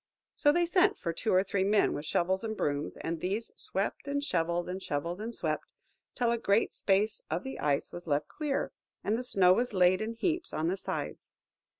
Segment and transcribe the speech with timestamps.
[0.35, 4.07] So they sent for two or three men with shovels and brooms, and these swept
[4.07, 5.73] and shovelled, and shovelled and swept,
[6.15, 8.71] till a great space of the ice was left clear,
[9.03, 11.29] and the snow was laid in heaps on the sides.